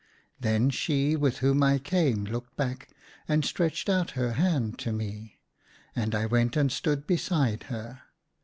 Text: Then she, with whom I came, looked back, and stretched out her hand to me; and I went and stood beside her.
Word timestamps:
Then 0.39 0.71
she, 0.71 1.15
with 1.15 1.37
whom 1.45 1.61
I 1.61 1.77
came, 1.77 2.25
looked 2.25 2.57
back, 2.57 2.89
and 3.27 3.45
stretched 3.45 3.87
out 3.87 4.09
her 4.17 4.31
hand 4.33 4.79
to 4.79 4.91
me; 4.91 5.37
and 5.95 6.15
I 6.15 6.25
went 6.25 6.57
and 6.57 6.71
stood 6.71 7.05
beside 7.05 7.65
her. 7.69 8.01